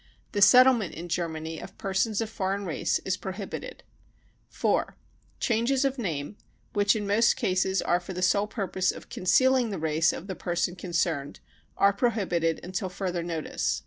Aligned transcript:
The 0.31 0.41
settlement 0.41 0.95
in 0.95 1.09
Germany 1.09 1.59
of 1.59 1.77
persons 1.77 2.21
of 2.21 2.29
foreign 2.31 2.65
race 2.65 2.97
is 3.05 3.17
prohibited. 3.17 3.83
u 3.85 3.93
4. 4.49 4.97
Changes 5.39 5.85
of 5.85 5.99
name, 5.99 6.37
which 6.73 6.95
in 6.95 7.05
most 7.05 7.35
cases 7.35 7.83
are 7.83 7.99
for 7.99 8.13
the 8.13 8.23
sole 8.23 8.47
purpose 8.47 8.91
of 8.91 9.09
concealing 9.09 9.69
the 9.69 9.77
race 9.77 10.11
of 10.11 10.25
the 10.25 10.33
person 10.33 10.75
con 10.75 10.89
cerned, 10.93 11.37
are 11.77 11.93
prohibited 11.93 12.59
until 12.63 12.89
further 12.89 13.21
notice. 13.21 13.79